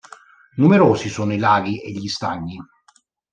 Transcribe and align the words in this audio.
Numerosi 0.55 1.09
sono 1.09 1.31
i 1.31 1.37
laghi 1.37 1.79
e 1.79 1.91
gli 1.91 2.07
stagni. 2.07 2.59